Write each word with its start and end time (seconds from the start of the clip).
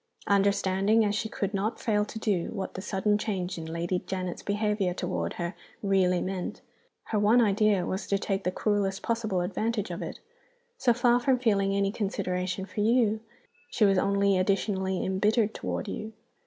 Understanding, 0.25 1.05
as 1.05 1.13
she 1.13 1.29
could 1.29 1.53
not 1.53 1.79
fail 1.79 2.05
to 2.05 2.17
do, 2.17 2.49
what 2.53 2.73
the 2.73 2.81
sudden 2.81 3.19
change 3.19 3.59
in 3.59 3.65
Lady 3.65 3.99
Janet's 4.07 4.41
behavior 4.41 4.95
toward 4.95 5.33
her 5.33 5.53
really 5.83 6.21
meant, 6.23 6.61
her 7.09 7.19
one 7.19 7.39
idea 7.39 7.85
was 7.85 8.07
to 8.07 8.17
take 8.17 8.43
the 8.43 8.51
cruelest 8.51 9.03
possible 9.03 9.41
advantage 9.41 9.91
of 9.91 10.01
it. 10.01 10.19
So 10.79 10.91
far 10.91 11.19
from 11.19 11.37
feeling 11.37 11.75
any 11.75 11.91
consideration 11.91 12.65
for 12.65 12.79
you, 12.79 13.19
she 13.69 13.85
was 13.85 13.99
only 13.99 14.39
additionally 14.39 15.05
imbittered 15.05 15.53
toward 15.53 15.87
you. 15.87 16.13